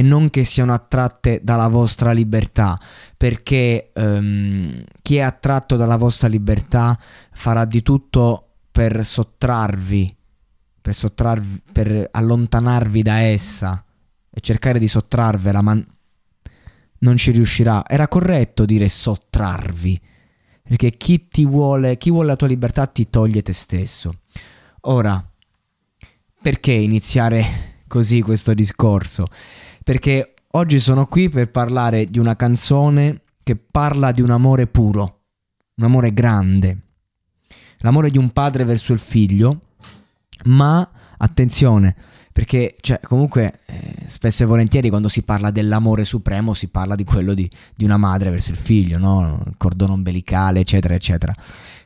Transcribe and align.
e 0.00 0.02
non 0.02 0.30
che 0.30 0.44
siano 0.44 0.72
attratte 0.72 1.40
dalla 1.42 1.68
vostra 1.68 2.12
libertà, 2.12 2.80
perché 3.18 3.90
um, 3.94 4.82
chi 5.02 5.16
è 5.16 5.20
attratto 5.20 5.76
dalla 5.76 5.98
vostra 5.98 6.26
libertà 6.26 6.98
farà 7.32 7.66
di 7.66 7.82
tutto 7.82 8.52
per 8.72 9.04
sottrarvi, 9.04 10.16
per, 10.80 10.94
sottrarvi, 10.94 11.62
per 11.70 12.08
allontanarvi 12.10 13.02
da 13.02 13.18
essa 13.18 13.84
e 14.30 14.40
cercare 14.40 14.78
di 14.78 14.88
sottrarvela, 14.88 15.60
ma 15.60 15.78
non 17.00 17.16
ci 17.18 17.30
riuscirà. 17.30 17.82
Era 17.86 18.08
corretto 18.08 18.64
dire 18.64 18.88
sottrarvi, 18.88 20.00
perché 20.62 20.92
chi 20.92 21.28
ti 21.28 21.44
vuole, 21.44 21.98
chi 21.98 22.08
vuole 22.08 22.28
la 22.28 22.36
tua 22.36 22.46
libertà 22.46 22.86
ti 22.86 23.10
toglie 23.10 23.42
te 23.42 23.52
stesso. 23.52 24.20
Ora, 24.82 25.22
perché 26.40 26.72
iniziare 26.72 27.82
così 27.86 28.22
questo 28.22 28.54
discorso? 28.54 29.26
Perché 29.82 30.34
oggi 30.52 30.78
sono 30.78 31.06
qui 31.06 31.28
per 31.28 31.50
parlare 31.50 32.06
di 32.06 32.18
una 32.18 32.36
canzone 32.36 33.22
che 33.42 33.56
parla 33.56 34.12
di 34.12 34.22
un 34.22 34.30
amore 34.30 34.66
puro, 34.66 35.22
un 35.76 35.84
amore 35.84 36.12
grande, 36.12 36.78
l'amore 37.78 38.10
di 38.10 38.18
un 38.18 38.30
padre 38.30 38.64
verso 38.64 38.92
il 38.92 38.98
figlio, 38.98 39.60
ma 40.44 40.88
attenzione, 41.18 41.94
perché 42.32 42.76
cioè, 42.80 43.00
comunque 43.02 43.60
eh, 43.66 43.94
spesso 44.06 44.42
e 44.44 44.46
volentieri 44.46 44.88
quando 44.88 45.08
si 45.08 45.22
parla 45.22 45.50
dell'amore 45.50 46.04
supremo 46.04 46.54
si 46.54 46.68
parla 46.68 46.94
di 46.94 47.04
quello 47.04 47.34
di, 47.34 47.50
di 47.74 47.84
una 47.84 47.96
madre 47.96 48.30
verso 48.30 48.52
il 48.52 48.56
figlio, 48.56 48.98
no? 48.98 49.42
il 49.46 49.54
cordone 49.56 49.92
ombelicale, 49.92 50.60
eccetera, 50.60 50.94
eccetera. 50.94 51.34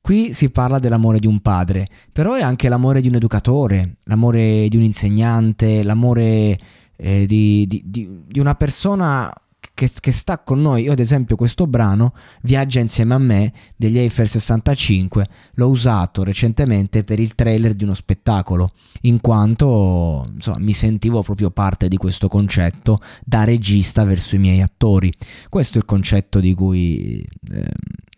Qui 0.00 0.32
si 0.32 0.50
parla 0.50 0.78
dell'amore 0.78 1.18
di 1.18 1.26
un 1.26 1.40
padre, 1.40 1.88
però 2.12 2.34
è 2.34 2.42
anche 2.42 2.68
l'amore 2.68 3.00
di 3.00 3.08
un 3.08 3.16
educatore, 3.16 3.94
l'amore 4.04 4.68
di 4.68 4.76
un 4.76 4.84
insegnante, 4.84 5.82
l'amore 5.82 6.56
eh, 6.96 7.26
di, 7.26 7.66
di, 7.66 7.82
di, 7.84 8.22
di, 8.26 8.40
una 8.40 8.54
persona 8.54 9.32
che, 9.74 9.90
che, 10.00 10.10
sta 10.10 10.38
con 10.38 10.60
noi. 10.60 10.84
Io 10.84 10.92
ad 10.92 10.98
esempio 10.98 11.36
questo 11.36 11.66
brano 11.66 12.14
Viaggia 12.42 12.80
insieme 12.80 13.14
a 13.14 13.18
me 13.18 13.52
degli 13.76 13.98
Eiffel 13.98 14.26
65 14.26 15.26
l'ho 15.54 15.68
usato 15.68 16.24
recentemente 16.24 17.04
per 17.04 17.20
il 17.20 17.34
trailer 17.34 17.74
di 17.74 17.84
uno 17.84 17.94
spettacolo, 17.94 18.70
in 19.02 19.20
quanto 19.20 20.26
insomma, 20.32 20.58
mi 20.58 20.72
sentivo 20.72 21.22
proprio 21.22 21.50
parte 21.50 21.88
di 21.88 21.96
questo 21.96 22.28
concetto 22.28 23.00
da 23.24 23.44
regista 23.44 24.04
verso 24.04 24.34
i 24.34 24.38
miei 24.38 24.62
attori. 24.62 25.12
Questo 25.48 25.74
è 25.74 25.80
il 25.80 25.86
concetto 25.86 26.40
di 26.40 26.54
cui, 26.54 27.26
eh, 27.52 27.70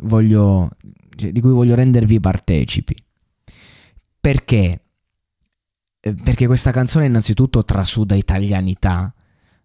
voglio, 0.00 0.70
cioè, 1.14 1.30
di 1.30 1.40
cui 1.40 1.52
voglio 1.52 1.74
rendervi 1.74 2.18
partecipi. 2.20 2.94
Perché? 4.20 4.83
Eh, 6.06 6.12
perché 6.12 6.46
questa 6.46 6.70
canzone 6.70 7.06
innanzitutto 7.06 7.64
trasuda 7.64 8.14
italianità, 8.14 9.10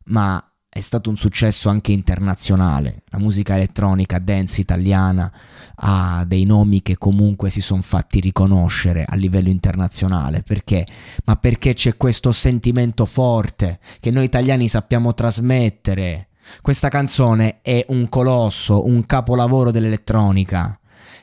ma 0.05 0.41
è 0.69 0.79
stato 0.79 1.09
un 1.09 1.17
successo 1.17 1.67
anche 1.67 1.91
internazionale. 1.91 3.03
La 3.07 3.19
musica 3.19 3.55
elettronica 3.55 4.19
dance 4.19 4.61
italiana 4.61 5.29
ha 5.75 6.23
dei 6.25 6.45
nomi 6.45 6.81
che 6.81 6.97
comunque 6.97 7.49
si 7.49 7.59
sono 7.59 7.81
fatti 7.81 8.21
riconoscere 8.21 9.03
a 9.05 9.17
livello 9.17 9.49
internazionale. 9.49 10.41
Perché? 10.41 10.87
Ma 11.25 11.35
perché 11.35 11.73
c'è 11.73 11.97
questo 11.97 12.31
sentimento 12.31 13.05
forte 13.05 13.79
che 13.99 14.09
noi 14.09 14.23
italiani 14.23 14.69
sappiamo 14.69 15.13
trasmettere. 15.13 16.29
Questa 16.61 16.87
canzone 16.87 17.59
è 17.61 17.83
un 17.89 18.07
colosso, 18.07 18.85
un 18.85 19.05
capolavoro 19.05 19.71
dell'elettronica 19.71 20.78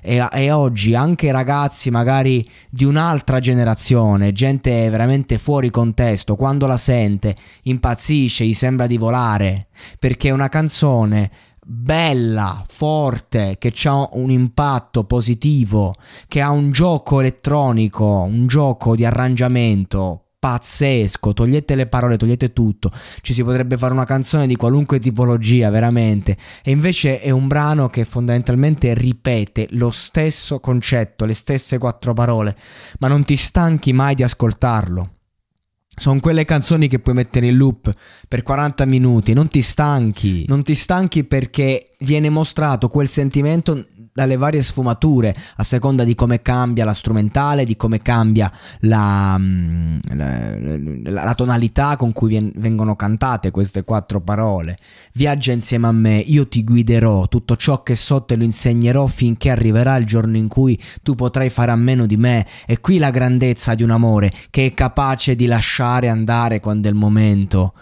e, 0.07 0.25
e 0.31 0.53
oggi 0.53 0.95
anche 0.95 1.33
ragazzi 1.33 1.91
magari 1.91 2.49
di 2.71 2.85
un'altra 2.85 3.41
generazione, 3.41 4.31
gente 4.31 4.89
veramente 4.89 5.37
fuori 5.37 5.69
contesto, 5.69 6.37
quando 6.37 6.67
la 6.67 6.77
sente 6.77 7.35
impazzisce, 7.63 8.45
gli 8.47 8.55
sembra 8.55 8.87
di 8.87 8.97
volare, 8.97 9.67
perché 9.99 10.29
è 10.29 10.33
una 10.33 10.49
canzone 10.49 11.31
bella, 11.67 12.63
forte, 12.69 13.57
che 13.59 13.73
ha 13.85 14.09
un 14.13 14.31
impatto 14.31 15.03
positivo, 15.03 15.95
che 16.29 16.41
ha 16.41 16.51
un 16.51 16.71
gioco 16.71 17.19
elettronico, 17.19 18.23
un 18.23 18.47
gioco 18.47 18.95
di 18.95 19.05
arrangiamento 19.05 20.26
pazzesco, 20.39 21.33
togliete 21.33 21.75
le 21.75 21.87
parole, 21.87 22.17
togliete 22.17 22.53
tutto, 22.53 22.91
ci 23.23 23.33
si 23.33 23.43
potrebbe 23.43 23.77
fare 23.77 23.93
una 23.93 24.05
canzone 24.05 24.47
di 24.47 24.57
qualunque 24.57 24.99
tipologia, 24.99 25.71
veramente, 25.71 26.37
e 26.63 26.71
invece 26.71 27.21
è 27.21 27.31
un 27.31 27.47
brano 27.47 27.89
che 27.89 28.05
fondamentalmente 28.05 28.95
ripete 28.95 29.67
lo 29.71 29.91
stesso 29.91 30.61
concetto, 30.61 31.25
le 31.25 31.35
stesse 31.35 31.79
quattro 31.79 32.15
parole, 32.15 32.57
ma 32.99 33.09
non 33.09 33.25
ti 33.25 33.37
stanchi 33.37 33.93
mai 33.93 34.15
di 34.15 34.23
ascoltarlo. 34.23 35.11
Sono 35.99 36.21
quelle 36.21 36.45
canzoni 36.45 36.89
che 36.89 36.99
puoi 36.99 37.15
mettere 37.15 37.47
in 37.47 37.57
loop 37.57 37.91
per 38.29 38.43
40 38.43 38.85
minuti, 38.85 39.33
non 39.33 39.49
ti 39.49 39.63
stanchi, 39.63 40.45
non 40.47 40.63
ti 40.63 40.75
stanchi 40.75 41.25
perché 41.25 41.95
viene 42.01 42.29
mostrato 42.29 42.89
quel 42.89 43.09
sentimento 43.09 43.87
dalle 44.17 44.37
varie 44.39 44.63
sfumature 44.63 45.37
a 45.57 45.63
seconda 45.63 46.03
di 46.03 46.15
come 46.15 46.41
cambia 46.41 46.87
la 46.87 46.95
strumentale, 46.95 47.67
di 47.67 47.77
come 47.77 48.01
cambia 48.01 48.51
la, 48.81 49.37
mm, 49.39 49.99
la, 50.15 51.25
la 51.25 51.35
tonalità 51.35 51.97
con 51.97 52.13
cui 52.13 52.51
vengono 52.57 52.97
cantate 52.97 53.51
queste 53.51 53.85
quattro 53.85 54.23
parole. 54.23 54.79
Viaggia 55.13 55.53
insieme 55.53 55.87
a 55.87 55.93
me, 55.93 56.17
io 56.17 56.49
ti 56.49 56.65
guiderò, 56.65 57.29
tutto 57.29 57.57
ciò 57.57 57.83
che 57.83 57.95
so 57.95 58.23
te 58.23 58.37
lo 58.37 58.45
insegnerò 58.45 59.07
finché 59.07 59.51
arriverà 59.51 59.97
il 59.97 60.07
giorno 60.07 60.39
in 60.39 60.49
cui 60.49 60.81
tu 61.03 61.15
potrai 61.15 61.51
fare 61.51 61.71
a 61.71 61.77
meno 61.77 62.07
di 62.07 62.17
me. 62.17 62.47
E 62.65 62.81
qui 62.81 62.97
la 62.97 63.11
grandezza 63.11 63.75
di 63.75 63.83
un 63.83 63.91
amore 63.91 64.33
che 64.49 64.65
è 64.65 64.73
capace 64.73 65.37
di 65.37 65.45
lasciare 65.45 66.09
andare 66.09 66.59
quando 66.61 66.89
è 66.89 66.91
il 66.91 66.97
momento. 66.97 67.75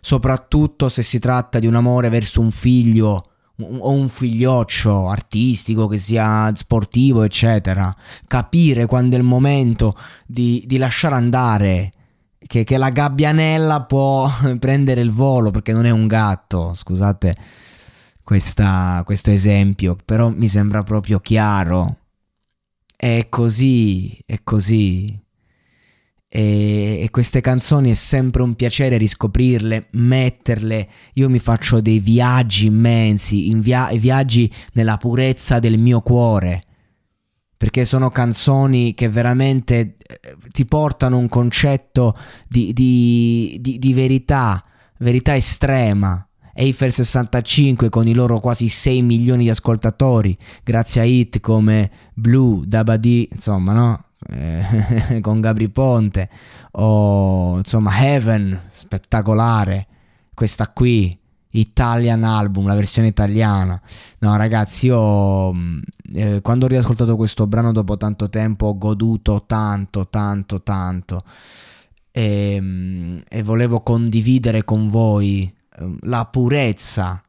Soprattutto 0.00 0.88
se 0.88 1.02
si 1.02 1.18
tratta 1.18 1.58
di 1.58 1.66
un 1.66 1.74
amore 1.74 2.10
verso 2.10 2.40
un 2.40 2.52
figlio 2.52 3.29
o 3.62 3.90
un 3.90 4.08
figlioccio 4.08 5.08
artistico 5.08 5.86
che 5.86 5.98
sia 5.98 6.50
sportivo 6.54 7.22
eccetera. 7.22 7.94
Capire 8.26 8.86
quando 8.86 9.16
è 9.16 9.18
il 9.18 9.24
momento 9.24 9.96
di, 10.26 10.64
di 10.66 10.76
lasciare 10.78 11.14
andare 11.14 11.92
che, 12.38 12.64
che, 12.64 12.76
la 12.78 12.90
gabbianella 12.90 13.82
può 13.82 14.30
prendere 14.58 15.00
il 15.00 15.10
volo 15.10 15.50
perché 15.50 15.72
non 15.72 15.86
è 15.86 15.90
un 15.90 16.06
gatto. 16.06 16.74
Scusate 16.74 17.36
questa, 18.22 19.02
questo 19.04 19.30
esempio 19.30 19.96
però 20.04 20.30
mi 20.30 20.48
sembra 20.48 20.82
proprio 20.82 21.20
chiaro. 21.20 21.96
È 22.96 23.26
così 23.30 24.18
è 24.26 24.40
così 24.42 25.18
e, 26.32 27.08
queste 27.10 27.40
canzoni 27.40 27.90
è 27.90 27.94
sempre 27.94 28.42
un 28.42 28.54
piacere 28.54 28.96
riscoprirle, 28.96 29.88
metterle. 29.90 30.88
Io 31.14 31.28
mi 31.28 31.40
faccio 31.40 31.80
dei 31.80 31.98
viaggi 31.98 32.66
immensi, 32.66 33.52
via- 33.56 33.90
viaggi 33.94 34.50
nella 34.74 34.96
purezza 34.96 35.58
del 35.58 35.78
mio 35.78 36.00
cuore. 36.02 36.62
Perché 37.56 37.84
sono 37.84 38.10
canzoni 38.10 38.94
che 38.94 39.08
veramente 39.08 39.74
eh, 39.80 39.94
ti 40.52 40.64
portano 40.66 41.18
un 41.18 41.28
concetto 41.28 42.16
di, 42.48 42.72
di, 42.72 43.58
di, 43.60 43.78
di 43.78 43.92
verità, 43.92 44.64
verità 44.98 45.34
estrema. 45.34 46.24
Eiffel 46.54 46.92
65 46.92 47.88
con 47.88 48.06
i 48.06 48.14
loro 48.14 48.38
quasi 48.38 48.68
6 48.68 49.02
milioni 49.02 49.44
di 49.44 49.50
ascoltatori, 49.50 50.36
grazie 50.62 51.00
a 51.00 51.04
hit 51.04 51.40
come 51.40 51.90
Blue, 52.14 52.62
Dabadi, 52.66 53.28
insomma, 53.32 53.72
no? 53.72 54.09
Eh, 54.28 55.20
con 55.22 55.40
Gabri 55.40 55.68
Ponte 55.68 56.28
o 56.72 57.56
insomma 57.58 57.98
Heaven 57.98 58.66
spettacolare 58.68 59.86
questa 60.34 60.68
qui 60.68 61.18
Italian 61.52 62.22
album 62.22 62.66
la 62.66 62.74
versione 62.74 63.08
italiana. 63.08 63.80
No 64.18 64.36
ragazzi 64.36 64.86
io 64.86 65.52
mm, 65.52 65.80
eh, 66.14 66.40
quando 66.42 66.66
ho 66.66 66.68
riascoltato 66.68 67.16
questo 67.16 67.46
brano 67.46 67.72
dopo 67.72 67.96
tanto 67.96 68.28
tempo 68.28 68.66
ho 68.66 68.78
goduto 68.78 69.44
tanto 69.46 70.08
tanto 70.08 70.62
tanto. 70.62 71.24
E, 72.12 72.58
mm, 72.60 73.18
e 73.28 73.42
volevo 73.42 73.82
condividere 73.82 74.64
con 74.64 74.88
voi 74.88 75.52
eh, 75.78 75.96
la 76.02 76.24
purezza 76.26 77.22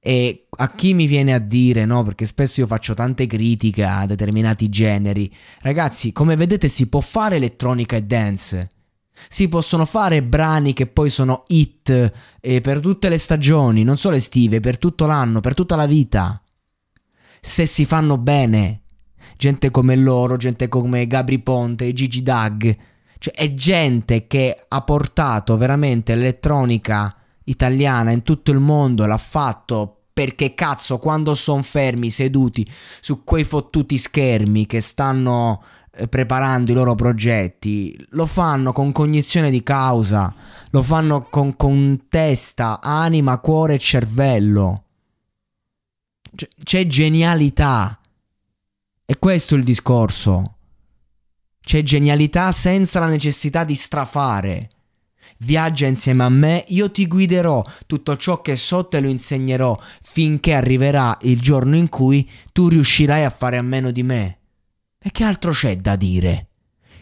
e 0.00 0.46
a 0.48 0.70
chi 0.74 0.94
mi 0.94 1.06
viene 1.06 1.34
a 1.34 1.38
dire, 1.38 1.84
no, 1.84 2.02
perché 2.04 2.24
spesso 2.24 2.60
io 2.60 2.66
faccio 2.66 2.94
tante 2.94 3.26
critiche 3.26 3.84
a 3.84 4.06
determinati 4.06 4.68
generi, 4.68 5.32
ragazzi, 5.60 6.12
come 6.12 6.36
vedete 6.36 6.68
si 6.68 6.88
può 6.88 7.00
fare 7.00 7.36
elettronica 7.36 7.96
e 7.96 8.02
dance. 8.02 8.70
Si 9.28 9.48
possono 9.48 9.84
fare 9.84 10.22
brani 10.22 10.72
che 10.72 10.86
poi 10.86 11.10
sono 11.10 11.42
hit 11.48 12.12
eh, 12.40 12.60
per 12.60 12.78
tutte 12.78 13.08
le 13.08 13.18
stagioni, 13.18 13.82
non 13.82 13.96
solo 13.96 14.14
estive, 14.14 14.60
per 14.60 14.78
tutto 14.78 15.06
l'anno, 15.06 15.40
per 15.40 15.54
tutta 15.54 15.74
la 15.74 15.86
vita. 15.86 16.40
Se 17.40 17.66
si 17.66 17.84
fanno 17.84 18.16
bene. 18.16 18.82
Gente 19.36 19.70
come 19.72 19.96
loro, 19.96 20.36
gente 20.36 20.68
come 20.68 21.08
Gabri 21.08 21.40
Ponte, 21.40 21.92
Gigi 21.92 22.22
Dag. 22.22 22.76
Cioè 23.18 23.34
è 23.34 23.52
gente 23.54 24.28
che 24.28 24.64
ha 24.68 24.82
portato 24.82 25.56
veramente 25.56 26.14
l'elettronica 26.14 27.17
italiana 27.48 28.10
in 28.10 28.22
tutto 28.22 28.50
il 28.50 28.58
mondo 28.58 29.04
l'ha 29.06 29.18
fatto 29.18 29.94
perché 30.12 30.54
cazzo 30.54 30.98
quando 30.98 31.34
sono 31.34 31.62
fermi 31.62 32.10
seduti 32.10 32.66
su 33.00 33.22
quei 33.24 33.44
fottuti 33.44 33.96
schermi 33.98 34.66
che 34.66 34.80
stanno 34.80 35.62
eh, 35.92 36.08
preparando 36.08 36.72
i 36.72 36.74
loro 36.74 36.94
progetti 36.94 37.96
lo 38.10 38.26
fanno 38.26 38.72
con 38.72 38.92
cognizione 38.92 39.50
di 39.50 39.62
causa 39.62 40.34
lo 40.70 40.82
fanno 40.82 41.22
con, 41.28 41.56
con 41.56 42.06
testa, 42.08 42.80
anima, 42.80 43.38
cuore 43.38 43.74
e 43.74 43.78
cervello. 43.78 44.84
C- 46.34 46.48
c'è 46.62 46.86
genialità. 46.86 47.98
E 49.04 49.18
questo 49.18 49.54
è 49.54 49.58
il 49.58 49.64
discorso. 49.64 50.56
C'è 51.60 51.82
genialità 51.82 52.52
senza 52.52 53.00
la 53.00 53.08
necessità 53.08 53.64
di 53.64 53.74
strafare 53.74 54.70
Viaggia 55.40 55.86
insieme 55.86 56.24
a 56.24 56.28
me, 56.28 56.64
io 56.68 56.90
ti 56.90 57.06
guiderò, 57.06 57.64
tutto 57.86 58.16
ciò 58.16 58.40
che 58.40 58.56
so 58.56 58.86
te 58.88 59.00
lo 59.00 59.08
insegnerò, 59.08 59.78
finché 60.02 60.54
arriverà 60.54 61.16
il 61.22 61.40
giorno 61.40 61.76
in 61.76 61.88
cui 61.88 62.28
tu 62.52 62.68
riuscirai 62.68 63.22
a 63.24 63.30
fare 63.30 63.56
a 63.56 63.62
meno 63.62 63.92
di 63.92 64.02
me. 64.02 64.38
E 64.98 65.10
che 65.12 65.22
altro 65.22 65.52
c'è 65.52 65.76
da 65.76 65.94
dire? 65.94 66.48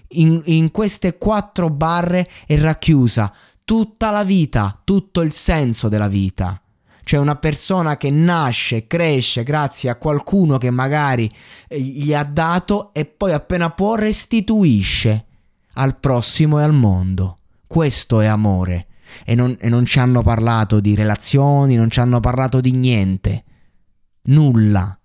In, 0.08 0.40
in 0.44 0.70
queste 0.70 1.16
quattro 1.16 1.70
barre 1.70 2.28
è 2.46 2.58
racchiusa 2.58 3.32
tutta 3.64 4.10
la 4.10 4.22
vita, 4.22 4.80
tutto 4.84 5.22
il 5.22 5.32
senso 5.32 5.88
della 5.88 6.08
vita. 6.08 6.60
Cioè 7.02 7.18
una 7.18 7.36
persona 7.36 7.96
che 7.96 8.10
nasce, 8.10 8.86
cresce 8.86 9.44
grazie 9.44 9.88
a 9.88 9.96
qualcuno 9.96 10.58
che 10.58 10.70
magari 10.70 11.30
eh, 11.68 11.80
gli 11.80 12.12
ha 12.12 12.24
dato 12.24 12.92
e 12.92 13.06
poi 13.06 13.32
appena 13.32 13.70
può 13.70 13.94
restituisce 13.94 15.24
al 15.74 15.98
prossimo 15.98 16.60
e 16.60 16.64
al 16.64 16.74
mondo. 16.74 17.38
Questo 17.66 18.20
è 18.20 18.26
amore. 18.26 18.86
E 19.24 19.34
non, 19.34 19.56
e 19.60 19.68
non 19.68 19.84
ci 19.84 19.98
hanno 19.98 20.22
parlato 20.22 20.80
di 20.80 20.94
relazioni, 20.94 21.76
non 21.76 21.90
ci 21.90 22.00
hanno 22.00 22.20
parlato 22.20 22.60
di 22.60 22.72
niente. 22.72 23.44
Nulla. 24.24 24.98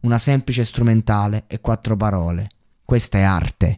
Una 0.00 0.18
semplice 0.18 0.64
strumentale 0.64 1.44
e 1.46 1.60
quattro 1.60 1.96
parole. 1.96 2.48
Questa 2.84 3.18
è 3.18 3.22
arte. 3.22 3.76